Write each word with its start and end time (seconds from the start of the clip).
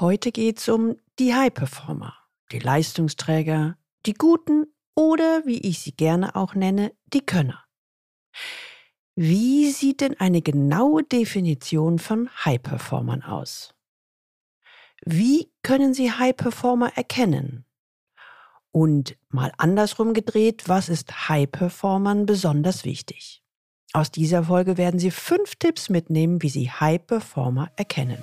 Heute 0.00 0.32
geht 0.32 0.58
es 0.58 0.68
um 0.70 0.96
die 1.18 1.34
High 1.34 1.52
Performer, 1.52 2.14
die 2.52 2.58
Leistungsträger, 2.58 3.76
die 4.06 4.14
Guten 4.14 4.64
oder, 4.94 5.42
wie 5.44 5.58
ich 5.58 5.80
sie 5.80 5.92
gerne 5.92 6.36
auch 6.36 6.54
nenne, 6.54 6.92
die 7.12 7.20
Könner. 7.20 7.62
Wie 9.14 9.70
sieht 9.70 10.00
denn 10.00 10.18
eine 10.18 10.40
genaue 10.40 11.04
Definition 11.04 11.98
von 11.98 12.30
High 12.46 12.62
Performern 12.62 13.22
aus? 13.22 13.74
Wie 15.04 15.52
können 15.62 15.92
Sie 15.92 16.10
High 16.10 16.34
Performer 16.34 16.96
erkennen? 16.96 17.66
Und 18.72 19.18
mal 19.28 19.52
andersrum 19.58 20.14
gedreht, 20.14 20.66
was 20.66 20.88
ist 20.88 21.28
High 21.28 21.50
Performern 21.50 22.24
besonders 22.24 22.86
wichtig? 22.86 23.42
Aus 23.92 24.10
dieser 24.10 24.44
Folge 24.44 24.78
werden 24.78 24.98
Sie 24.98 25.10
fünf 25.10 25.56
Tipps 25.56 25.90
mitnehmen, 25.90 26.40
wie 26.40 26.48
Sie 26.48 26.70
High 26.70 27.06
Performer 27.06 27.70
erkennen. 27.76 28.22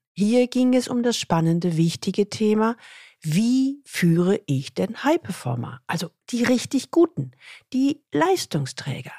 Hier 0.13 0.47
ging 0.47 0.73
es 0.73 0.87
um 0.87 1.03
das 1.03 1.17
spannende, 1.17 1.77
wichtige 1.77 2.29
Thema, 2.29 2.75
wie 3.21 3.81
führe 3.85 4.41
ich 4.45 4.73
denn 4.73 5.03
High 5.03 5.21
Performer? 5.21 5.81
Also 5.87 6.09
die 6.29 6.43
richtig 6.43 6.91
guten, 6.91 7.31
die 7.71 8.03
Leistungsträger. 8.11 9.13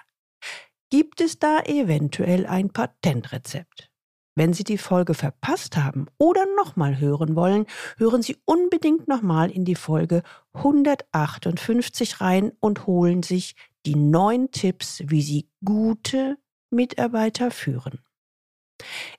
Gibt 0.91 1.20
es 1.20 1.39
da 1.39 1.61
eventuell 1.61 2.47
ein 2.47 2.70
Patentrezept? 2.70 3.91
Wenn 4.34 4.55
Sie 4.55 4.64
die 4.64 4.78
Folge 4.78 5.14
verpasst 5.14 5.77
haben 5.77 6.06
oder 6.19 6.44
nochmal 6.56 6.98
hören 6.98 7.36
wollen, 7.36 7.66
hören 7.98 8.22
Sie 8.22 8.36
unbedingt 8.44 9.06
nochmal 9.06 9.50
in 9.50 9.64
die 9.64 9.75
Folge 9.75 10.22
158 10.55 12.20
rein 12.20 12.53
und 12.59 12.86
holen 12.86 13.22
sich 13.22 13.55
die 13.84 13.94
neun 13.94 14.50
Tipps, 14.50 15.03
wie 15.06 15.22
Sie 15.22 15.48
gute 15.64 16.38
Mitarbeiter 16.70 17.50
führen. 17.50 18.00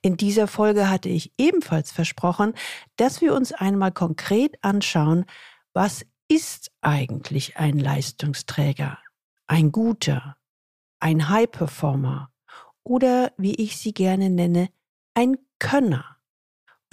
In 0.02 0.18
dieser 0.18 0.48
Folge 0.48 0.90
hatte 0.90 1.10
ich 1.10 1.34
ebenfalls 1.38 1.92
versprochen, 1.92 2.54
dass 2.98 3.22
wir 3.22 3.34
uns 3.34 3.52
einmal 3.52 3.92
konkret 3.92 4.58
anschauen, 4.64 5.26
was 5.74 6.06
ist 6.28 6.72
eigentlich 6.82 7.58
ein 7.58 7.78
Leistungsträger, 7.78 8.98
ein 9.48 9.72
guter, 9.72 10.38
ein 11.00 11.30
High-Performer 11.30 12.32
oder 12.84 13.32
wie 13.38 13.56
ich 13.56 13.78
sie 13.78 13.94
gerne 13.94 14.30
nenne, 14.30 14.70
ein 15.14 15.38
Könner. 15.60 16.18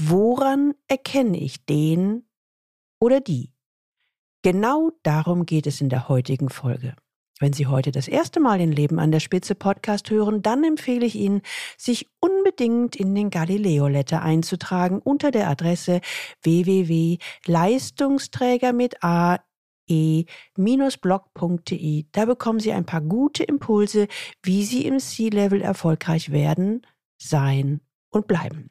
Woran 0.01 0.75
erkenne 0.89 1.39
ich 1.39 1.65
den 1.67 2.29
oder 3.01 3.21
die? 3.21 3.53
Genau 4.43 4.93
darum 5.03 5.45
geht 5.45 5.67
es 5.67 5.81
in 5.81 5.91
der 5.91 6.09
heutigen 6.09 6.49
Folge. 6.49 6.97
Wenn 7.41 7.53
Sie 7.55 7.67
heute 7.67 7.91
das 7.91 8.07
erste 8.07 8.39
Mal 8.39 8.59
den 8.59 8.71
Leben 8.71 8.99
an 8.99 9.13
der 9.13 9.21
Spitze 9.21 9.55
Podcast 9.55 10.11
hören, 10.11 10.43
dann 10.43 10.63
empfehle 10.63 11.07
ich 11.07 11.15
Ihnen, 11.15 11.41
sich 11.79 12.07
unbedingt 12.21 12.97
in 12.97 13.15
den 13.15 13.31
Galileo 13.31 13.89
Letter 13.89 14.21
einzutragen 14.21 14.99
unter 14.99 15.31
der 15.31 15.49
Adresse 15.49 16.03
www.leistungsträger 16.43 18.75
mit 18.75 19.03
a 19.03 19.39
e-blog.de. 19.89 20.35
Da 22.13 22.27
bekommen 22.27 22.61
Sie 22.61 22.73
ein 22.73 22.85
paar 22.85 23.01
gute 23.01 23.43
Impulse, 23.43 24.07
wie 24.43 24.65
Sie 24.65 24.85
im 24.85 24.99
C-Level 24.99 25.63
erfolgreich 25.63 26.33
werden, 26.33 26.87
sein 27.17 27.81
und 28.11 28.27
bleiben. 28.27 28.69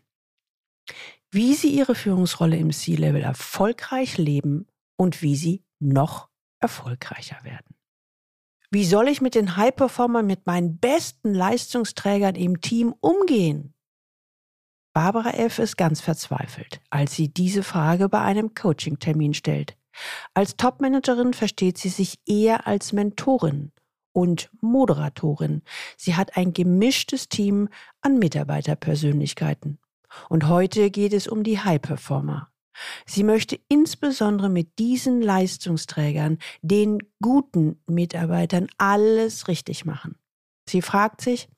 Wie 1.31 1.55
Sie 1.55 1.69
Ihre 1.69 1.95
Führungsrolle 1.95 2.57
im 2.57 2.71
C-Level 2.71 3.23
erfolgreich 3.23 4.19
leben 4.19 4.67
und 4.95 5.23
wie 5.23 5.35
Sie 5.35 5.63
noch 5.79 6.29
erfolgreicher 6.59 7.43
werden. 7.43 7.78
Wie 8.71 8.85
soll 8.85 9.07
ich 9.07 9.19
mit 9.19 9.33
den 9.33 9.55
High-Performern, 9.55 10.27
mit 10.27 10.45
meinen 10.45 10.77
besten 10.77 11.33
Leistungsträgern 11.33 12.35
im 12.35 12.61
Team 12.61 12.93
umgehen? 12.99 13.73
Barbara 14.93 15.31
F. 15.31 15.57
ist 15.57 15.75
ganz 15.75 16.01
verzweifelt, 16.01 16.79
als 16.91 17.15
sie 17.15 17.29
diese 17.29 17.63
Frage 17.63 18.09
bei 18.09 18.21
einem 18.21 18.53
Coaching-Termin 18.53 19.33
stellt. 19.33 19.75
Als 20.35 20.55
Topmanagerin 20.55 21.33
versteht 21.33 21.79
sie 21.79 21.89
sich 21.89 22.19
eher 22.27 22.67
als 22.67 22.93
Mentorin 22.93 23.71
und 24.11 24.51
Moderatorin. 24.61 25.63
Sie 25.97 26.15
hat 26.15 26.37
ein 26.37 26.53
gemischtes 26.53 27.27
Team 27.27 27.69
an 28.01 28.19
Mitarbeiterpersönlichkeiten. 28.19 29.79
Und 30.29 30.47
heute 30.47 30.91
geht 30.91 31.13
es 31.13 31.27
um 31.27 31.43
die 31.43 31.59
High-Performer. 31.59 32.51
Sie 33.05 33.23
möchte 33.23 33.59
insbesondere 33.67 34.49
mit 34.49 34.79
diesen 34.79 35.21
Leistungsträgern, 35.21 36.37
den 36.61 36.99
guten 37.21 37.81
Mitarbeitern, 37.87 38.67
alles 38.77 39.47
richtig 39.47 39.85
machen. 39.85 40.17
Sie 40.67 40.81
fragt 40.81 41.21
sich, 41.21 41.49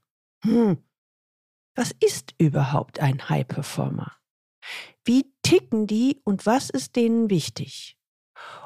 hm, 0.44 0.78
was 1.76 1.92
ist 2.00 2.34
überhaupt 2.38 3.00
ein 3.00 3.30
High 3.30 3.48
Performer? 3.48 4.18
Wie 5.04 5.34
ticken 5.42 5.88
die 5.88 6.22
und 6.24 6.46
was 6.46 6.70
ist 6.70 6.96
denen 6.96 7.30
wichtig? 7.30 7.98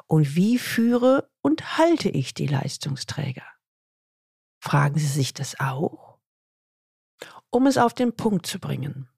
Und 0.06 0.36
wie 0.36 0.58
führe 0.58 1.30
und 1.42 1.78
halte 1.78 2.08
ich 2.08 2.34
die 2.34 2.46
Leistungsträger? 2.46 3.46
Fragen 4.60 4.98
Sie 4.98 5.06
sich 5.06 5.34
das 5.34 5.58
auch? 5.60 6.18
Um 7.50 7.66
es 7.66 7.78
auf 7.78 7.94
den 7.94 8.16
Punkt 8.16 8.46
zu 8.46 8.58
bringen. 8.58 9.08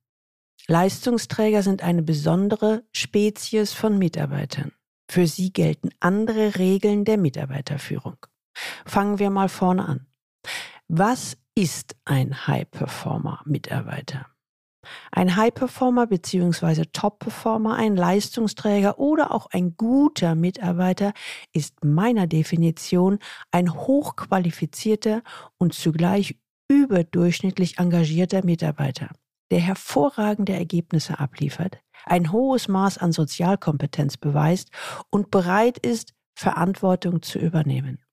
Leistungsträger 0.70 1.62
sind 1.62 1.82
eine 1.82 2.02
besondere 2.02 2.84
Spezies 2.92 3.72
von 3.72 3.96
Mitarbeitern. 3.96 4.72
Für 5.10 5.26
sie 5.26 5.50
gelten 5.50 5.88
andere 5.98 6.58
Regeln 6.58 7.06
der 7.06 7.16
Mitarbeiterführung. 7.16 8.18
Fangen 8.84 9.18
wir 9.18 9.30
mal 9.30 9.48
vorne 9.48 9.86
an. 9.86 10.06
Was 10.86 11.38
ist 11.54 11.96
ein 12.04 12.46
High-Performer-Mitarbeiter? 12.46 14.26
Ein 15.10 15.36
High-Performer 15.36 16.06
bzw. 16.06 16.84
Top-Performer, 16.92 17.76
ein 17.76 17.96
Leistungsträger 17.96 18.98
oder 18.98 19.32
auch 19.34 19.46
ein 19.50 19.74
guter 19.74 20.34
Mitarbeiter 20.34 21.14
ist 21.54 21.82
meiner 21.82 22.26
Definition 22.26 23.20
ein 23.50 23.72
hochqualifizierter 23.72 25.22
und 25.56 25.72
zugleich 25.72 26.38
überdurchschnittlich 26.68 27.78
engagierter 27.78 28.44
Mitarbeiter 28.44 29.08
der 29.50 29.60
hervorragende 29.60 30.52
Ergebnisse 30.52 31.18
abliefert, 31.18 31.78
ein 32.04 32.32
hohes 32.32 32.68
Maß 32.68 32.98
an 32.98 33.12
Sozialkompetenz 33.12 34.16
beweist 34.16 34.70
und 35.10 35.30
bereit 35.30 35.78
ist, 35.78 36.14
Verantwortung 36.34 37.22
zu 37.22 37.38
übernehmen. 37.38 38.04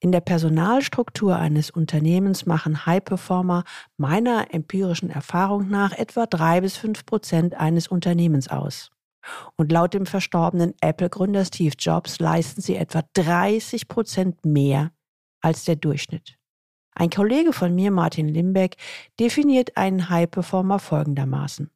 In 0.00 0.12
der 0.12 0.20
Personalstruktur 0.20 1.36
eines 1.36 1.70
Unternehmens 1.70 2.46
machen 2.46 2.86
High-Performer 2.86 3.64
meiner 3.96 4.52
empirischen 4.52 5.10
Erfahrung 5.10 5.68
nach 5.68 5.92
etwa 5.92 6.26
drei 6.26 6.60
bis 6.60 6.76
fünf 6.76 7.06
Prozent 7.06 7.54
eines 7.54 7.88
Unternehmens 7.88 8.48
aus. 8.48 8.90
Und 9.56 9.72
laut 9.72 9.94
dem 9.94 10.06
verstorbenen 10.06 10.74
Apple-Gründer 10.80 11.44
Steve 11.44 11.74
Jobs 11.78 12.20
leisten 12.20 12.60
sie 12.60 12.76
etwa 12.76 13.02
30 13.14 13.88
Prozent 13.88 14.44
mehr 14.44 14.92
als 15.40 15.64
der 15.64 15.76
Durchschnitt. 15.76 16.38
Ein 16.98 17.10
Kollege 17.10 17.52
von 17.52 17.74
mir, 17.74 17.90
Martin 17.90 18.26
Limbeck, 18.26 18.76
definiert 19.20 19.76
einen 19.76 20.08
High 20.08 20.30
Performer 20.30 20.78
folgendermaßen. 20.78 21.70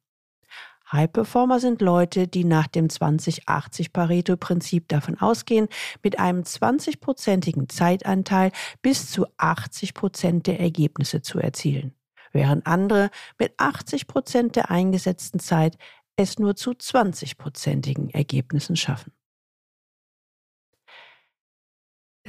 High 0.91 1.13
Performer 1.13 1.59
sind 1.59 1.79
Leute, 1.79 2.27
die 2.27 2.43
nach 2.43 2.65
dem 2.65 2.87
20-80 2.87 3.93
Pareto-Prinzip 3.93 4.87
davon 4.87 5.21
ausgehen, 5.21 5.67
mit 6.01 6.17
einem 6.17 6.41
20-prozentigen 6.41 7.69
Zeitanteil 7.69 8.51
bis 8.81 9.11
zu 9.11 9.27
80 9.37 9.93
Prozent 9.93 10.47
der 10.47 10.59
Ergebnisse 10.59 11.21
zu 11.21 11.37
erzielen, 11.37 11.93
während 12.31 12.65
andere 12.65 13.11
mit 13.37 13.53
80 13.57 14.07
Prozent 14.07 14.55
der 14.55 14.71
eingesetzten 14.71 15.39
Zeit 15.39 15.77
es 16.15 16.39
nur 16.39 16.55
zu 16.55 16.71
20-prozentigen 16.71 18.09
Ergebnissen 18.11 18.75
schaffen. 18.75 19.13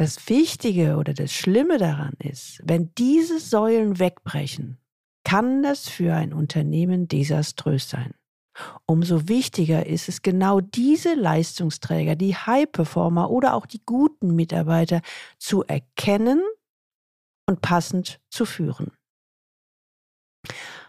Das 0.03 0.29
Wichtige 0.29 0.97
oder 0.97 1.15
das 1.15 1.33
Schlimme 1.33 1.79
daran 1.79 2.15
ist, 2.19 2.61
wenn 2.65 2.93
diese 2.99 3.39
Säulen 3.39 4.01
wegbrechen, 4.01 4.79
kann 5.23 5.63
das 5.63 5.89
für 5.89 6.13
ein 6.13 6.33
Unternehmen 6.33 7.07
desaströs 7.07 7.89
sein. 7.89 8.13
Umso 8.85 9.29
wichtiger 9.29 9.87
ist 9.87 10.09
es 10.09 10.21
genau 10.21 10.61
diese 10.61 11.15
Leistungsträger, 11.15 12.17
die 12.17 12.35
High-Performer 12.35 13.31
oder 13.31 13.55
auch 13.55 13.65
die 13.65 13.81
guten 13.87 14.35
Mitarbeiter 14.35 15.03
zu 15.39 15.63
erkennen 15.63 16.43
und 17.47 17.61
passend 17.61 18.21
zu 18.29 18.45
führen. 18.45 18.91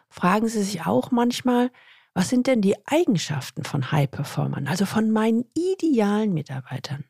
Fragen 0.10 0.48
Sie 0.48 0.63
sich 0.63 0.88
auch 0.88 1.12
manchmal, 1.12 1.69
Was 2.15 2.30
sind 2.30 2.48
denn 2.48 2.62
die 2.62 2.77
Eigenschaften 2.88 3.63
von 3.63 3.92
High-Performern, 3.92 4.68
also 4.68 4.88
von 4.88 5.12
meinen 5.12 5.45
idealen 5.54 6.33
Mitarbeitern? 6.33 7.06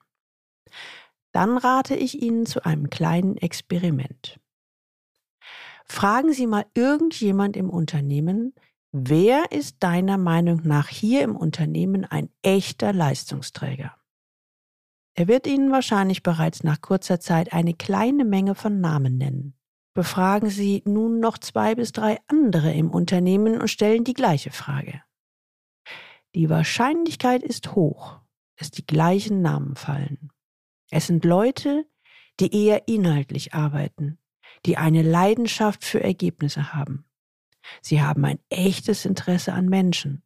Dann 1.34 1.58
rate 1.58 1.96
ich 1.96 2.22
Ihnen 2.22 2.46
zu 2.46 2.64
einem 2.64 2.90
kleinen 2.90 3.36
Experiment. 3.38 4.40
Fragen 5.86 6.32
Sie 6.32 6.48
mal 6.48 6.66
irgendjemand 6.76 7.58
im 7.58 7.70
Unternehmen, 7.70 8.54
wer 8.92 9.52
ist 9.52 9.78
deiner 9.82 10.18
Meinung 10.18 10.62
nach 10.64 10.88
hier 10.88 11.24
im 11.24 11.36
Unternehmen 11.36 12.06
ein 12.06 12.30
echter 12.44 12.94
Leistungsträger? 12.94 13.96
Er 15.16 15.28
wird 15.28 15.48
Ihnen 15.48 15.72
wahrscheinlich 15.72 16.24
bereits 16.24 16.64
nach 16.64 16.82
kurzer 16.82 17.20
Zeit 17.20 17.52
eine 17.52 17.74
kleine 17.74 18.26
Menge 18.26 18.56
von 18.56 18.80
Namen 18.80 19.18
nennen. 19.18 19.56
Befragen 19.96 20.50
Sie 20.50 20.82
nun 20.86 21.20
noch 21.20 21.38
zwei 21.38 21.76
bis 21.76 21.92
drei 21.92 22.20
andere 22.28 22.74
im 22.74 22.90
Unternehmen 22.90 23.60
und 23.60 23.68
stellen 23.70 24.04
die 24.04 24.16
gleiche 24.16 24.52
Frage. 24.52 25.04
Die 26.34 26.50
Wahrscheinlichkeit 26.50 27.44
ist 27.44 27.76
hoch, 27.76 28.20
dass 28.56 28.72
die 28.72 28.86
gleichen 28.86 29.42
Namen 29.42 29.76
fallen. 29.76 30.33
Es 30.96 31.08
sind 31.08 31.26
Leute, 31.26 31.88
die 32.40 32.56
eher 32.56 32.88
inhaltlich 32.88 33.56
arbeiten, 33.56 34.20
die 34.68 34.78
eine 34.78 35.02
Leidenschaft 35.02 35.84
für 35.84 36.04
Ergebnisse 36.04 36.72
haben. 36.76 37.06
Sie 37.82 38.04
haben 38.04 38.24
ein 38.26 38.38
echtes 38.50 39.04
Interesse 39.04 39.54
an 39.54 39.70
Menschen 39.70 40.22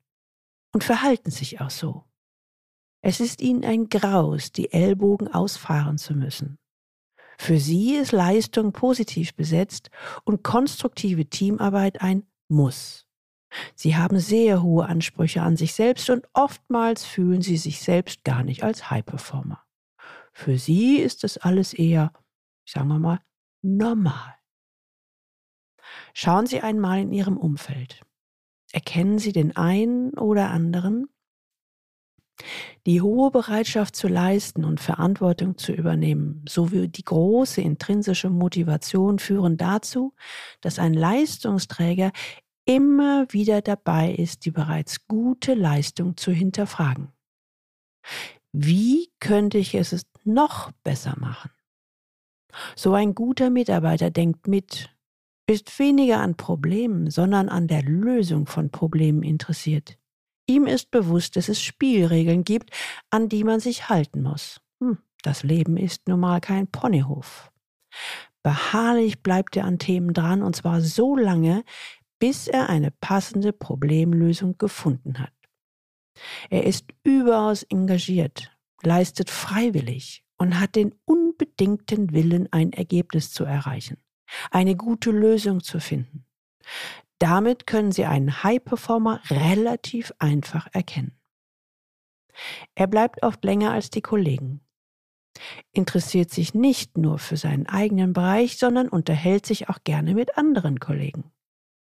und 0.73 0.83
verhalten 0.83 1.31
sich 1.31 1.61
auch 1.61 1.69
so. 1.69 2.03
Es 3.01 3.21
ist 3.21 3.41
ihnen 3.41 3.63
ein 3.63 3.87
Graus, 3.87 4.51
die 4.51 4.73
Ellbogen 4.73 5.29
ausfahren 5.29 5.97
zu 5.97 6.13
müssen. 6.13 6.57
Für 7.37 7.59
sie 7.59 7.95
ist 7.95 8.11
Leistung 8.11 8.73
positiv 8.73 9.35
besetzt 9.35 9.89
und 10.25 10.43
konstruktive 10.43 11.27
Teamarbeit 11.27 12.01
ein 12.01 12.27
Muss. 12.49 13.07
Sie 13.73 13.95
haben 13.95 14.19
sehr 14.19 14.61
hohe 14.63 14.85
Ansprüche 14.85 15.43
an 15.43 15.55
sich 15.55 15.73
selbst 15.73 16.09
und 16.09 16.27
oftmals 16.33 17.05
fühlen 17.05 17.41
sie 17.41 17.55
sich 17.55 17.79
selbst 17.79 18.25
gar 18.25 18.43
nicht 18.43 18.63
als 18.63 18.91
High-Performer. 18.91 19.63
Für 20.37 20.59
sie 20.59 20.97
ist 20.97 21.23
das 21.23 21.39
alles 21.39 21.73
eher, 21.73 22.13
sagen 22.63 22.89
wir 22.89 22.99
mal, 22.99 23.19
normal. 23.63 24.35
Schauen 26.13 26.45
Sie 26.45 26.61
einmal 26.61 26.99
in 26.99 27.11
Ihrem 27.11 27.37
Umfeld. 27.37 28.03
Erkennen 28.71 29.17
Sie 29.17 29.31
den 29.31 29.57
einen 29.57 30.13
oder 30.13 30.51
anderen? 30.51 31.09
Die 32.85 33.01
hohe 33.01 33.31
Bereitschaft 33.31 33.95
zu 33.95 34.07
leisten 34.07 34.63
und 34.63 34.79
Verantwortung 34.79 35.57
zu 35.57 35.71
übernehmen 35.71 36.45
sowie 36.47 36.87
die 36.87 37.03
große 37.03 37.61
intrinsische 37.61 38.29
Motivation 38.29 39.17
führen 39.17 39.57
dazu, 39.57 40.13
dass 40.61 40.77
ein 40.77 40.93
Leistungsträger 40.93 42.11
immer 42.63 43.25
wieder 43.33 43.63
dabei 43.63 44.13
ist, 44.13 44.45
die 44.45 44.51
bereits 44.51 45.07
gute 45.07 45.55
Leistung 45.55 46.15
zu 46.15 46.31
hinterfragen. 46.31 47.11
Wie 48.53 49.11
könnte 49.19 49.57
ich 49.57 49.75
es 49.75 50.05
noch 50.27 50.71
besser 50.83 51.15
machen? 51.17 51.51
So 52.75 52.93
ein 52.93 53.15
guter 53.15 53.49
Mitarbeiter 53.49 54.09
denkt 54.09 54.47
mit, 54.47 54.89
ist 55.47 55.79
weniger 55.79 56.19
an 56.19 56.35
Problemen, 56.35 57.09
sondern 57.09 57.49
an 57.49 57.67
der 57.67 57.83
Lösung 57.83 58.47
von 58.47 58.69
Problemen 58.69 59.23
interessiert. 59.23 59.97
Ihm 60.49 60.65
ist 60.65 60.91
bewusst, 60.91 61.35
dass 61.35 61.49
es 61.49 61.61
Spielregeln 61.61 62.43
gibt, 62.43 62.71
an 63.09 63.29
die 63.29 63.43
man 63.43 63.59
sich 63.59 63.89
halten 63.89 64.23
muss. 64.23 64.61
Hm, 64.81 64.97
das 65.21 65.43
Leben 65.43 65.77
ist 65.77 66.07
nun 66.07 66.19
mal 66.19 66.39
kein 66.41 66.67
Ponyhof. 66.67 67.51
Beharrlich 68.43 69.23
bleibt 69.23 69.57
er 69.57 69.65
an 69.65 69.79
Themen 69.79 70.13
dran, 70.13 70.41
und 70.41 70.55
zwar 70.55 70.81
so 70.81 71.17
lange, 71.17 71.63
bis 72.19 72.47
er 72.47 72.69
eine 72.69 72.91
passende 72.91 73.51
Problemlösung 73.51 74.57
gefunden 74.57 75.19
hat. 75.19 75.33
Er 76.49 76.65
ist 76.65 76.85
überaus 77.03 77.63
engagiert, 77.63 78.56
leistet 78.83 79.29
freiwillig 79.29 80.23
und 80.37 80.59
hat 80.59 80.75
den 80.75 80.93
unbedingten 81.05 82.13
Willen, 82.13 82.51
ein 82.51 82.73
Ergebnis 82.73 83.31
zu 83.31 83.43
erreichen, 83.43 83.97
eine 84.51 84.75
gute 84.75 85.11
Lösung 85.11 85.63
zu 85.63 85.79
finden. 85.79 86.25
Damit 87.19 87.65
können 87.65 87.91
Sie 87.91 88.05
einen 88.05 88.43
High-Performer 88.43 89.21
relativ 89.29 90.13
einfach 90.19 90.67
erkennen. 90.71 91.19
Er 92.75 92.85
bleibt 92.85 93.23
oft 93.23 93.43
länger 93.43 93.71
als 93.71 93.89
die 93.89 94.01
Kollegen, 94.01 94.61
interessiert 95.71 96.29
sich 96.31 96.53
nicht 96.53 96.97
nur 96.97 97.17
für 97.17 97.37
seinen 97.37 97.67
eigenen 97.67 98.13
Bereich, 98.13 98.57
sondern 98.57 98.89
unterhält 98.89 99.45
sich 99.45 99.69
auch 99.69 99.79
gerne 99.83 100.13
mit 100.13 100.37
anderen 100.37 100.79
Kollegen, 100.79 101.31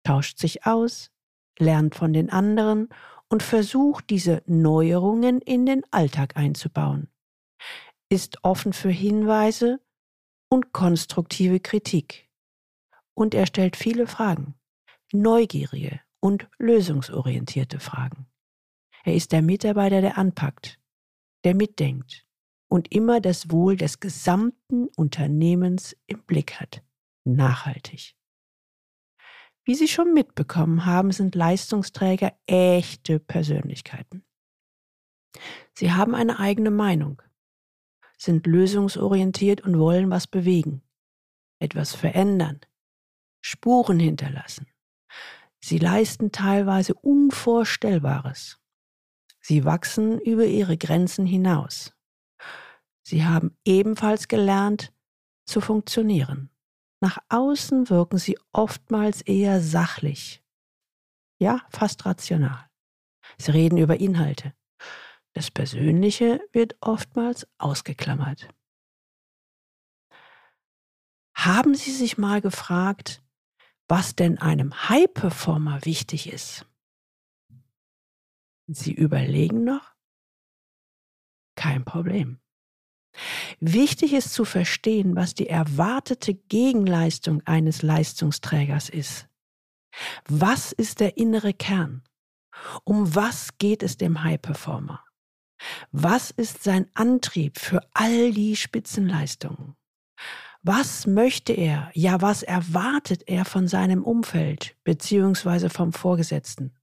tauscht 0.04 0.38
sich 0.38 0.66
aus, 0.66 1.10
lernt 1.58 1.96
von 1.96 2.12
den 2.12 2.30
anderen 2.30 2.88
und 3.30 3.42
versucht 3.42 4.10
diese 4.10 4.42
Neuerungen 4.46 5.40
in 5.40 5.66
den 5.66 5.82
Alltag 5.90 6.36
einzubauen, 6.36 7.08
ist 8.08 8.42
offen 8.42 8.72
für 8.72 8.90
Hinweise 8.90 9.80
und 10.50 10.72
konstruktive 10.72 11.60
Kritik 11.60 12.28
und 13.14 13.34
er 13.34 13.46
stellt 13.46 13.76
viele 13.76 14.06
Fragen 14.06 14.54
neugierige 15.12 16.00
und 16.20 16.48
lösungsorientierte 16.58 17.80
Fragen. 17.80 18.26
Er 19.04 19.14
ist 19.14 19.32
der 19.32 19.42
Mitarbeiter, 19.42 20.00
der 20.00 20.18
anpackt, 20.18 20.78
der 21.44 21.54
mitdenkt 21.54 22.26
und 22.68 22.92
immer 22.92 23.20
das 23.20 23.50
Wohl 23.50 23.76
des 23.76 24.00
gesamten 24.00 24.88
Unternehmens 24.96 25.96
im 26.06 26.22
Blick 26.24 26.60
hat. 26.60 26.82
Nachhaltig. 27.24 28.17
Wie 29.68 29.74
Sie 29.74 29.86
schon 29.86 30.14
mitbekommen 30.14 30.86
haben, 30.86 31.12
sind 31.12 31.34
Leistungsträger 31.34 32.32
echte 32.46 33.18
Persönlichkeiten. 33.18 34.24
Sie 35.74 35.92
haben 35.92 36.14
eine 36.14 36.38
eigene 36.38 36.70
Meinung, 36.70 37.20
sind 38.16 38.46
lösungsorientiert 38.46 39.60
und 39.60 39.78
wollen 39.78 40.08
was 40.08 40.26
bewegen, 40.26 40.80
etwas 41.58 41.94
verändern, 41.94 42.60
Spuren 43.42 44.00
hinterlassen. 44.00 44.68
Sie 45.60 45.76
leisten 45.76 46.32
teilweise 46.32 46.94
Unvorstellbares. 46.94 48.58
Sie 49.38 49.66
wachsen 49.66 50.18
über 50.18 50.46
ihre 50.46 50.78
Grenzen 50.78 51.26
hinaus. 51.26 51.94
Sie 53.02 53.26
haben 53.26 53.54
ebenfalls 53.66 54.28
gelernt 54.28 54.94
zu 55.44 55.60
funktionieren. 55.60 56.48
Nach 57.00 57.18
außen 57.28 57.90
wirken 57.90 58.18
sie 58.18 58.38
oftmals 58.52 59.22
eher 59.22 59.60
sachlich, 59.60 60.42
ja 61.40 61.64
fast 61.70 62.04
rational. 62.06 62.68
Sie 63.38 63.52
reden 63.52 63.78
über 63.78 64.00
Inhalte. 64.00 64.54
Das 65.34 65.50
Persönliche 65.50 66.40
wird 66.52 66.76
oftmals 66.80 67.46
ausgeklammert. 67.58 68.48
Haben 71.36 71.76
Sie 71.76 71.92
sich 71.92 72.18
mal 72.18 72.40
gefragt, 72.40 73.22
was 73.86 74.16
denn 74.16 74.38
einem 74.38 74.88
High-Performer 74.88 75.84
wichtig 75.84 76.32
ist. 76.32 76.66
Sie 78.66 78.92
überlegen 78.92 79.62
noch? 79.62 79.94
Kein 81.54 81.84
Problem. 81.84 82.40
Wichtig 83.60 84.12
ist 84.12 84.32
zu 84.32 84.44
verstehen, 84.44 85.16
was 85.16 85.34
die 85.34 85.48
erwartete 85.48 86.34
Gegenleistung 86.34 87.42
eines 87.46 87.82
Leistungsträgers 87.82 88.88
ist. 88.88 89.28
Was 90.28 90.72
ist 90.72 91.00
der 91.00 91.16
innere 91.16 91.52
Kern? 91.52 92.02
Um 92.84 93.14
was 93.14 93.58
geht 93.58 93.82
es 93.82 93.96
dem 93.96 94.22
High-Performer? 94.22 95.04
Was 95.90 96.30
ist 96.30 96.62
sein 96.62 96.88
Antrieb 96.94 97.58
für 97.58 97.80
all 97.92 98.32
die 98.32 98.56
Spitzenleistungen? 98.56 99.74
Was 100.62 101.06
möchte 101.06 101.52
er, 101.52 101.90
ja 101.94 102.20
was 102.20 102.42
erwartet 102.42 103.22
er 103.26 103.44
von 103.44 103.68
seinem 103.68 104.02
Umfeld 104.04 104.76
beziehungsweise 104.84 105.70
vom 105.70 105.92
Vorgesetzten? 105.92 106.76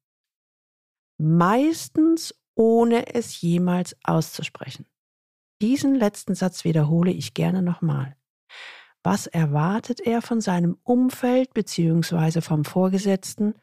Meistens 1.17 2.33
ohne 2.55 3.13
es 3.13 3.41
jemals 3.41 3.95
auszusprechen. 4.03 4.85
Diesen 5.61 5.95
letzten 5.95 6.35
Satz 6.35 6.63
wiederhole 6.63 7.11
ich 7.11 7.33
gerne 7.33 7.61
nochmal. 7.61 8.15
Was 9.03 9.27
erwartet 9.27 9.99
er 9.99 10.21
von 10.21 10.41
seinem 10.41 10.77
Umfeld 10.83 11.53
beziehungsweise 11.53 12.41
vom 12.41 12.65
Vorgesetzten? 12.65 13.55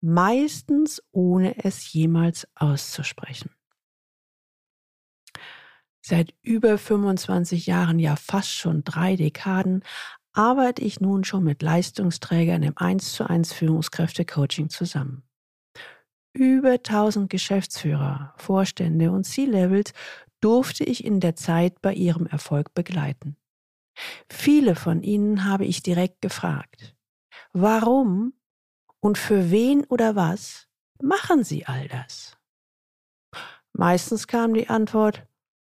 Meistens 0.00 1.02
ohne 1.12 1.64
es 1.64 1.92
jemals 1.92 2.48
auszusprechen. 2.56 3.50
Seit 6.04 6.34
über 6.42 6.78
25 6.78 7.66
Jahren, 7.66 8.00
ja 8.00 8.16
fast 8.16 8.50
schon 8.50 8.82
drei 8.82 9.14
Dekaden, 9.14 9.84
arbeite 10.32 10.82
ich 10.82 11.00
nun 11.00 11.22
schon 11.22 11.44
mit 11.44 11.62
Leistungsträgern 11.62 12.64
im 12.64 12.76
1 12.76 13.12
zu 13.12 13.28
1 13.28 13.52
Führungskräfte-Coaching 13.52 14.68
zusammen. 14.68 15.22
Über 16.32 16.72
1000 16.72 17.30
Geschäftsführer, 17.30 18.34
Vorstände 18.36 19.12
und 19.12 19.24
C-Levels 19.24 19.92
durfte 20.42 20.84
ich 20.84 21.04
in 21.04 21.20
der 21.20 21.36
Zeit 21.36 21.80
bei 21.80 21.94
ihrem 21.94 22.26
Erfolg 22.26 22.74
begleiten. 22.74 23.36
Viele 24.28 24.74
von 24.74 25.02
ihnen 25.02 25.44
habe 25.44 25.64
ich 25.64 25.82
direkt 25.82 26.20
gefragt, 26.20 26.96
warum 27.52 28.34
und 29.00 29.18
für 29.18 29.50
wen 29.50 29.84
oder 29.84 30.16
was 30.16 30.68
machen 31.00 31.44
Sie 31.44 31.66
all 31.66 31.88
das? 31.88 32.38
Meistens 33.72 34.26
kam 34.26 34.54
die 34.54 34.68
Antwort, 34.68 35.26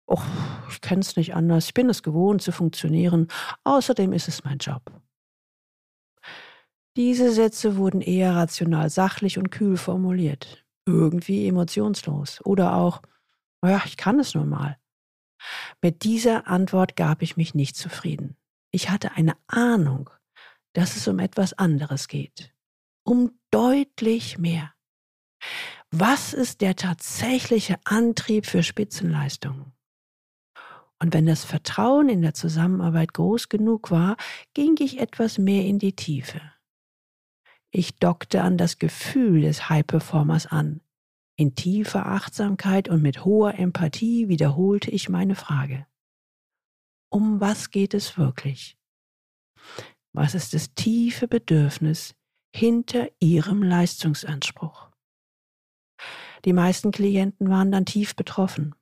oh, 0.07 0.21
ich 0.69 0.81
kenne 0.81 1.01
es 1.01 1.15
nicht 1.15 1.35
anders, 1.35 1.65
ich 1.65 1.73
bin 1.73 1.89
es 1.89 2.03
gewohnt 2.03 2.41
zu 2.41 2.51
funktionieren, 2.51 3.27
außerdem 3.63 4.13
ist 4.13 4.27
es 4.27 4.43
mein 4.43 4.59
Job. 4.59 5.01
Diese 6.95 7.31
Sätze 7.31 7.77
wurden 7.77 8.01
eher 8.01 8.35
rational 8.35 8.89
sachlich 8.89 9.37
und 9.37 9.51
kühl 9.51 9.77
formuliert, 9.77 10.65
irgendwie 10.87 11.47
emotionslos 11.47 12.43
oder 12.43 12.75
auch, 12.75 13.01
ja, 13.69 13.81
ich 13.85 13.97
kann 13.97 14.19
es 14.19 14.33
nur 14.33 14.45
mal. 14.45 14.77
Mit 15.81 16.03
dieser 16.03 16.47
Antwort 16.47 16.95
gab 16.95 17.21
ich 17.21 17.37
mich 17.37 17.53
nicht 17.53 17.75
zufrieden. 17.75 18.37
Ich 18.71 18.89
hatte 18.89 19.11
eine 19.13 19.35
Ahnung, 19.47 20.09
dass 20.73 20.95
es 20.95 21.07
um 21.07 21.19
etwas 21.19 21.53
anderes 21.53 22.07
geht. 22.07 22.53
Um 23.03 23.39
deutlich 23.51 24.37
mehr. 24.37 24.73
Was 25.91 26.33
ist 26.33 26.61
der 26.61 26.75
tatsächliche 26.75 27.77
Antrieb 27.85 28.45
für 28.45 28.63
Spitzenleistungen? 28.63 29.73
Und 30.99 31.13
wenn 31.13 31.25
das 31.25 31.45
Vertrauen 31.45 32.09
in 32.09 32.21
der 32.21 32.33
Zusammenarbeit 32.33 33.13
groß 33.13 33.49
genug 33.49 33.91
war, 33.91 34.17
ging 34.53 34.75
ich 34.79 34.99
etwas 34.99 35.37
mehr 35.37 35.63
in 35.63 35.79
die 35.79 35.95
Tiefe. 35.95 36.41
Ich 37.71 37.95
dockte 37.97 38.41
an 38.41 38.57
das 38.57 38.79
Gefühl 38.79 39.41
des 39.41 39.69
High-Performers 39.69 40.47
an. 40.47 40.81
In 41.39 41.53
tiefer 41.53 42.07
Achtsamkeit 42.07 42.89
und 42.89 43.03
mit 43.03 43.23
hoher 43.23 43.53
Empathie 43.59 44.27
wiederholte 44.27 44.89
ich 44.89 45.07
meine 45.07 45.35
Frage. 45.35 45.85
Um 47.09 47.39
was 47.39 47.69
geht 47.69 47.93
es 47.93 48.17
wirklich? 48.17 48.75
Was 50.13 50.33
ist 50.33 50.55
das 50.55 50.73
tiefe 50.73 51.27
Bedürfnis 51.27 52.15
hinter 52.55 53.07
Ihrem 53.19 53.61
Leistungsanspruch? 53.61 54.89
Die 56.43 56.53
meisten 56.53 56.91
Klienten 56.91 57.49
waren 57.49 57.71
dann 57.71 57.85
tief 57.85 58.15
betroffen. 58.15 58.73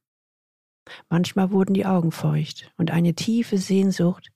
Manchmal 1.10 1.52
wurden 1.52 1.74
die 1.74 1.86
Augen 1.86 2.14
feucht 2.14 2.72
und 2.78 2.90
eine 2.90 3.16
tiefe 3.16 3.58
Sehnsucht, 3.58 4.32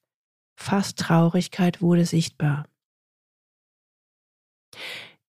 fast 0.60 1.00
Traurigkeit 1.00 1.82
wurde 1.82 2.06
sichtbar. 2.06 2.68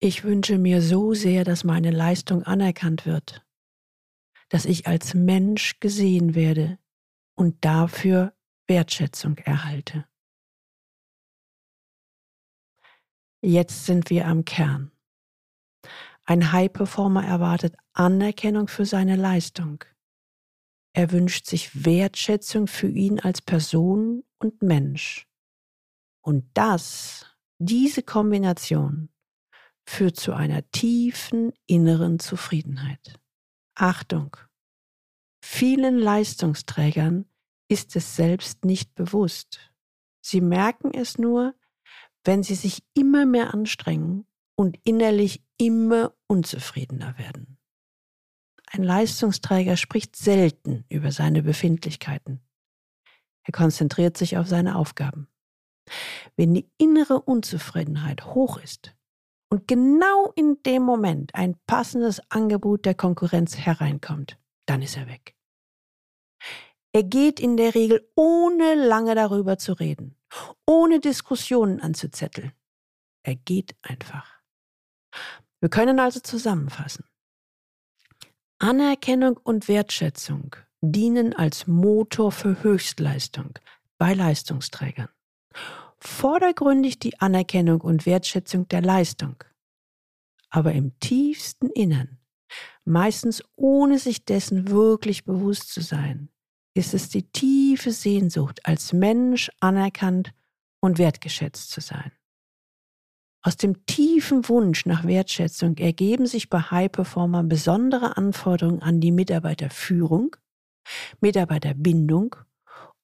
Ich 0.05 0.23
wünsche 0.23 0.59
mir 0.59 0.83
so 0.83 1.15
sehr, 1.15 1.45
dass 1.45 1.65
meine 1.65 1.91
Leistung 1.91 2.43
anerkannt 2.43 3.07
wird, 3.07 3.43
dass 4.51 4.67
ich 4.67 4.87
als 4.87 5.15
Mensch 5.15 5.81
gesehen 5.81 6.35
werde 6.35 6.79
und 7.35 7.65
dafür 7.65 8.35
Wertschätzung 8.67 9.39
erhalte. 9.39 10.07
Jetzt 13.41 13.87
sind 13.87 14.11
wir 14.11 14.27
am 14.27 14.45
Kern. 14.45 14.93
Ein 16.25 16.53
High-Performer 16.53 17.25
erwartet 17.25 17.75
Anerkennung 17.95 18.69
für 18.69 18.85
seine 18.85 19.17
Leistung. 19.17 19.85
Er 20.93 21.13
wünscht 21.13 21.47
sich 21.47 21.87
Wertschätzung 21.87 22.67
für 22.67 22.89
ihn 22.89 23.21
als 23.21 23.41
Person 23.41 24.23
und 24.37 24.61
Mensch. 24.61 25.27
Und 26.21 26.45
das, 26.53 27.25
diese 27.57 28.03
Kombination, 28.03 29.09
führt 29.87 30.17
zu 30.17 30.33
einer 30.33 30.69
tiefen 30.71 31.53
inneren 31.67 32.19
Zufriedenheit. 32.19 33.21
Achtung! 33.75 34.37
Vielen 35.43 35.99
Leistungsträgern 35.99 37.26
ist 37.69 37.97
es 37.97 38.17
selbst 38.17 38.64
nicht 38.64 38.95
bewusst. 38.95 39.73
Sie 40.21 40.41
merken 40.41 40.93
es 40.95 41.19
nur, 41.19 41.55
wenn 42.25 42.43
sie 42.43 42.55
sich 42.55 42.83
immer 42.95 43.26
mehr 43.26 43.53
anstrengen 43.53 44.26
und 44.57 44.79
innerlich 44.85 45.43
immer 45.59 46.14
unzufriedener 46.26 47.19
werden. 47.19 47.59
Ein 48.67 48.83
Leistungsträger 48.83 49.76
spricht 49.76 50.17
selten 50.17 50.85
über 50.88 51.12
seine 51.12 51.43
Befindlichkeiten. 51.43 52.41
Er 53.43 53.53
konzentriert 53.53 54.17
sich 54.17 54.38
auf 54.38 54.49
seine 54.49 54.76
Aufgaben. 54.76 55.29
Wenn 56.37 56.55
die 56.55 56.71
innere 56.79 57.21
Unzufriedenheit 57.21 58.25
hoch 58.25 58.57
ist 58.59 58.97
und 59.55 59.69
genau 59.69 60.33
in 60.35 60.61
dem 60.65 60.83
Moment 60.83 61.33
ein 61.37 61.55
passendes 61.69 62.21
Angebot 62.29 62.85
der 62.85 62.97
Konkurrenz 62.97 63.57
hereinkommt, 63.57 64.37
dann 64.67 64.83
ist 64.83 64.97
er 64.97 65.07
weg. 65.07 65.37
Er 66.93 67.05
geht 67.05 67.39
in 67.39 67.57
der 67.57 67.77
Regel 67.77 68.11
ohne 68.17 68.75
lange 68.75 69.15
darüber 69.15 69.57
zu 69.57 69.75
reden, 69.75 70.17
ohne 70.67 70.99
Diskussionen 70.99 71.81
anzuzetteln. 71.81 72.51
Er 73.23 73.37
geht 73.37 73.77
einfach. 73.83 74.43
Wir 75.61 75.69
können 75.69 76.01
also 76.01 76.19
zusammenfassen. 76.19 77.05
Anerkennung 78.59 79.37
und 79.37 79.69
Wertschätzung 79.69 80.57
dienen 80.81 81.33
als 81.33 81.69
Motor 81.69 82.33
für 82.33 82.61
Höchstleistung 82.65 83.57
bei 83.99 84.15
Leistungsträgern. 84.15 85.11
Vordergründig 85.99 86.99
die 86.99 87.19
Anerkennung 87.21 87.81
und 87.81 88.07
Wertschätzung 88.07 88.69
der 88.69 88.83
Leistung. 88.83 89.43
Aber 90.51 90.73
im 90.73 90.99
tiefsten 91.01 91.69
Innern, 91.71 92.19
meistens 92.85 93.43
ohne 93.57 93.99
sich 93.99 94.25
dessen 94.25 94.69
wirklich 94.69 95.25
bewusst 95.25 95.73
zu 95.73 95.81
sein, 95.81 96.29
ist 96.75 96.95
es 96.95 97.09
die 97.09 97.31
tiefe 97.31 97.93
Sehnsucht, 97.93 98.61
als 98.65 98.93
Mensch 98.93 99.51
anerkannt 99.61 100.35
und 100.81 100.99
wertgeschätzt 100.99 101.71
zu 101.71 101.81
sein. 101.81 102.13
Aus 103.43 103.57
dem 103.57 103.85
tiefen 103.85 104.49
Wunsch 104.49 104.87
nach 104.87 105.05
Wertschätzung 105.05 105.77
ergeben 105.77 106.27
sich 106.27 106.49
bei 106.49 106.61
High-Performern 106.61 107.49
besondere 107.49 108.17
Anforderungen 108.17 108.81
an 108.81 109.01
die 109.01 109.13
Mitarbeiterführung, 109.13 110.35
Mitarbeiterbindung 111.21 112.37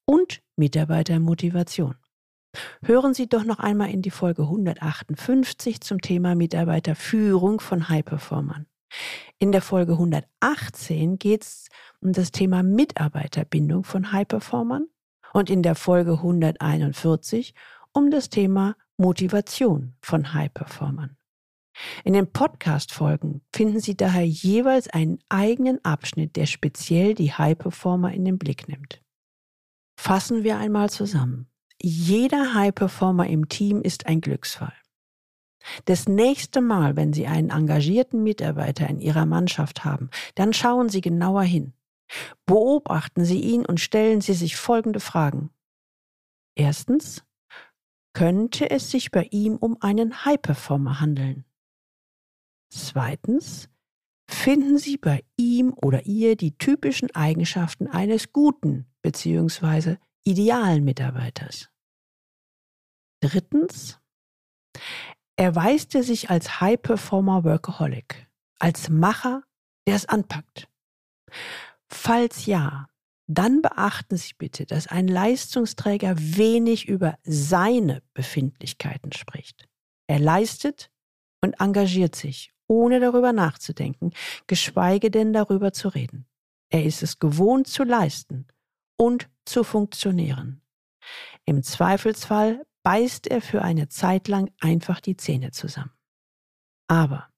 und 0.07 0.43
Mitarbeitermotivation. 0.57 1.97
Hören 2.83 3.15
Sie 3.15 3.29
doch 3.29 3.45
noch 3.45 3.59
einmal 3.59 3.91
in 3.91 4.03
die 4.03 4.11
Folge 4.11 4.43
158 4.43 5.81
zum 5.81 6.01
Thema 6.01 6.35
Mitarbeiterführung 6.35 7.61
von 7.61 7.89
High-Performern. 7.89 8.67
In 9.39 9.53
der 9.53 9.63
Folge 9.63 9.93
118 9.93 11.19
geht 11.19 11.43
es 11.43 11.69
um 12.01 12.13
das 12.13 12.33
Thema 12.33 12.63
Mitarbeiterbindung 12.63 13.85
von 13.85 14.13
High-Performern 14.13 14.89
und 15.33 15.51
in 15.51 15.63
der 15.63 15.75
Folge 15.75 16.13
141 16.13 17.55
um 17.93 18.11
das 18.11 18.31
Thema 18.31 18.77
Motivation 18.97 19.95
von 20.01 20.35
High-Performern. 20.35 21.17
In 22.05 22.13
den 22.13 22.31
Podcast-Folgen 22.33 23.43
finden 23.53 23.81
Sie 23.81 23.97
daher 23.97 24.27
jeweils 24.27 24.89
einen 24.89 25.19
eigenen 25.29 25.83
Abschnitt, 25.85 26.37
der 26.37 26.47
speziell 26.47 27.15
die 27.15 27.33
High-Performer 27.33 28.13
in 28.13 28.25
den 28.25 28.39
Blick 28.39 28.69
nimmt. 28.69 29.03
Fassen 29.99 30.45
wir 30.45 30.59
einmal 30.59 30.91
zusammen. 30.91 31.50
Jeder 31.83 32.55
High-Performer 32.55 33.27
im 33.27 33.49
Team 33.49 33.81
ist 33.81 34.07
ein 34.07 34.21
Glücksfall. 34.21 34.75
Das 35.87 36.09
nächste 36.09 36.61
Mal, 36.61 36.97
wenn 36.97 37.13
Sie 37.13 37.27
einen 37.27 37.51
engagierten 37.51 38.23
Mitarbeiter 38.23 38.89
in 38.89 39.01
Ihrer 39.01 39.27
Mannschaft 39.27 39.85
haben, 39.85 40.11
dann 40.35 40.53
schauen 40.53 40.89
Sie 40.89 41.01
genauer 41.01 41.43
hin. 41.43 41.73
Beobachten 42.45 43.25
Sie 43.25 43.41
ihn 43.41 43.65
und 43.65 43.81
stellen 43.81 44.21
Sie 44.21 44.35
sich 44.35 44.57
folgende 44.57 45.01
Fragen. 45.01 45.51
Erstens, 46.55 47.25
könnte 48.13 48.71
es 48.71 48.91
sich 48.91 49.11
bei 49.11 49.29
ihm 49.31 49.57
um 49.57 49.81
einen 49.81 50.25
High-Performer 50.25 51.01
handeln? 51.01 51.45
Zweitens, 52.69 53.69
finden 54.29 54.79
Sie 54.79 54.97
bei 54.97 55.25
ihm 55.37 55.73
oder 55.75 56.07
ihr 56.07 56.37
die 56.37 56.59
typischen 56.59 57.15
Eigenschaften 57.15 57.87
eines 57.87 58.33
guten 58.33 58.87
bzw. 59.03 59.97
idealen 60.25 60.85
Mitarbeiters? 60.85 61.70
Drittens, 63.21 64.01
erweist 65.37 65.95
er 65.95 66.03
sich 66.03 66.31
als 66.31 66.61
High-Performer 66.61 67.45
Workaholic, 67.45 68.29
als 68.59 68.89
Macher, 68.89 69.43
der 69.87 69.97
es 69.97 70.07
anpackt? 70.07 70.69
Falls 71.89 72.47
ja, 72.47 72.89
dann 73.27 73.63
beachten 73.63 74.17
Sie 74.17 74.35
bitte, 74.37 74.67
dass 74.67 74.87
ein 74.87 75.07
Leistungsträger 75.07 76.15
wenig 76.19 76.89
über 76.89 77.17
seine 77.23 78.03
Befindlichkeiten 78.13 79.13
spricht. 79.13 79.69
Er 80.09 80.19
leistet 80.19 80.91
und 81.41 81.61
engagiert 81.61 82.17
sich, 82.17 82.53
ohne 82.67 83.01
darüber 83.01 83.33
nachzudenken, 83.33 84.13
geschweige 84.47 85.11
denn 85.11 85.33
darüber 85.33 85.73
zu 85.73 85.89
reden. 85.89 86.27
Er 86.71 86.85
ist 86.85 87.03
es 87.03 87.19
gewohnt 87.19 87.69
zu 87.69 87.85
leisten 87.85 88.47
und 88.97 89.29
zu 89.45 89.63
funktionieren. 89.63 90.63
Im 91.45 91.63
Zweifelsfall 91.63 92.65
beißt 92.83 93.27
er 93.27 93.41
für 93.41 93.63
eine 93.63 93.89
Zeit 93.89 94.29
lang 94.29 94.51
einfach 94.61 95.01
die 95.01 95.17
Zähne 95.17 95.51
zusammen. 95.51 95.93
Aber 96.89 97.29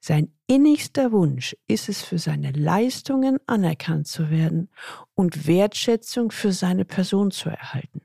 sein 0.00 0.36
innigster 0.46 1.12
Wunsch 1.12 1.56
ist 1.66 1.88
es, 1.88 2.02
für 2.02 2.18
seine 2.18 2.50
Leistungen 2.52 3.38
anerkannt 3.46 4.06
zu 4.06 4.28
werden 4.28 4.70
und 5.14 5.46
Wertschätzung 5.46 6.30
für 6.30 6.52
seine 6.52 6.84
Person 6.84 7.30
zu 7.30 7.48
erhalten. 7.48 8.02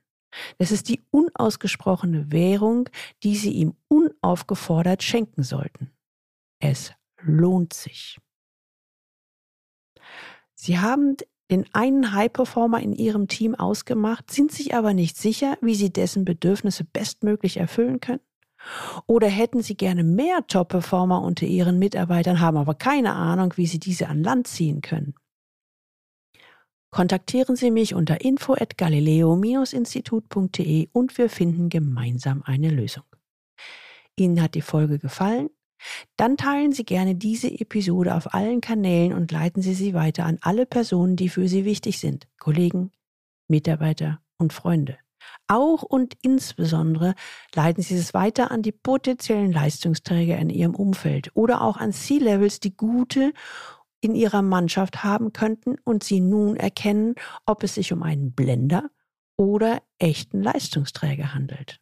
Das 0.59 0.71
ist 0.71 0.87
die 0.87 1.03
unausgesprochene 1.11 2.31
Währung, 2.31 2.87
die 3.23 3.35
Sie 3.35 3.51
ihm 3.51 3.75
unaufgefordert 3.87 5.03
schenken 5.03 5.43
sollten. 5.43 5.91
Es 6.59 6.93
lohnt 7.21 7.73
sich. 7.73 8.17
Sie 10.53 10.79
haben 10.79 11.17
den 11.51 11.65
einen 11.73 12.13
High-Performer 12.13 12.81
in 12.81 12.93
Ihrem 12.93 13.27
Team 13.27 13.55
ausgemacht, 13.55 14.31
sind 14.31 14.51
sich 14.51 14.75
aber 14.75 14.93
nicht 14.93 15.17
sicher, 15.17 15.57
wie 15.61 15.75
Sie 15.75 15.91
dessen 15.91 16.25
Bedürfnisse 16.25 16.83
bestmöglich 16.83 17.57
erfüllen 17.57 17.99
können? 17.99 18.21
Oder 19.07 19.27
hätten 19.27 19.61
Sie 19.61 19.75
gerne 19.75 20.03
mehr 20.03 20.45
Top-Performer 20.47 21.21
unter 21.21 21.45
Ihren 21.45 21.79
Mitarbeitern, 21.79 22.39
haben 22.39 22.57
aber 22.57 22.75
keine 22.75 23.13
Ahnung, 23.13 23.53
wie 23.55 23.67
Sie 23.67 23.79
diese 23.79 24.09
an 24.09 24.23
Land 24.23 24.47
ziehen 24.47 24.81
können? 24.81 25.15
Kontaktieren 26.91 27.55
Sie 27.55 27.71
mich 27.71 27.93
unter 27.93 28.19
info 28.21 28.53
at 28.53 28.77
galileo-institut.de 28.77 30.89
und 30.91 31.17
wir 31.17 31.29
finden 31.29 31.69
gemeinsam 31.69 32.43
eine 32.43 32.69
Lösung. 32.69 33.03
Ihnen 34.15 34.41
hat 34.41 34.55
die 34.55 34.61
Folge 34.61 34.97
gefallen? 34.99 35.49
Dann 36.17 36.37
teilen 36.37 36.71
Sie 36.71 36.83
gerne 36.83 37.15
diese 37.15 37.49
Episode 37.49 38.15
auf 38.15 38.33
allen 38.33 38.61
Kanälen 38.61 39.13
und 39.13 39.31
leiten 39.31 39.61
Sie 39.61 39.73
sie 39.73 39.93
weiter 39.93 40.25
an 40.25 40.37
alle 40.41 40.65
Personen, 40.65 41.15
die 41.15 41.29
für 41.29 41.47
Sie 41.47 41.65
wichtig 41.65 41.99
sind, 41.99 42.27
Kollegen, 42.39 42.91
Mitarbeiter 43.47 44.21
und 44.37 44.53
Freunde. 44.53 44.97
Auch 45.47 45.83
und 45.83 46.15
insbesondere 46.21 47.15
leiten 47.53 47.83
Sie 47.83 47.95
es 47.95 48.13
weiter 48.13 48.51
an 48.51 48.61
die 48.61 48.71
potenziellen 48.71 49.51
Leistungsträger 49.51 50.37
in 50.37 50.49
Ihrem 50.49 50.75
Umfeld 50.75 51.31
oder 51.33 51.61
auch 51.61 51.77
an 51.77 51.91
C-Levels, 51.91 52.59
die 52.59 52.75
gute 52.75 53.33
in 54.01 54.15
ihrer 54.15 54.41
Mannschaft 54.41 55.03
haben 55.03 55.33
könnten 55.33 55.75
und 55.83 56.03
Sie 56.03 56.21
nun 56.21 56.55
erkennen, 56.55 57.15
ob 57.45 57.63
es 57.63 57.75
sich 57.75 57.91
um 57.91 58.03
einen 58.03 58.33
Blender 58.33 58.89
oder 59.37 59.81
echten 59.97 60.41
Leistungsträger 60.41 61.33
handelt. 61.33 61.81